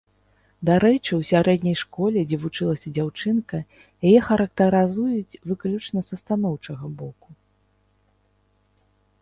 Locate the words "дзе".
2.31-2.39